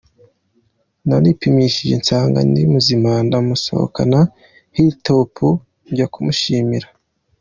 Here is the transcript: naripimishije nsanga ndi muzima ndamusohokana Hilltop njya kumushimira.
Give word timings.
naripimishije 1.07 1.93
nsanga 2.01 2.39
ndi 2.49 2.61
muzima 2.73 3.11
ndamusohokana 3.27 4.19
Hilltop 4.75 5.33
njya 5.91 6.07
kumushimira. 6.13 6.87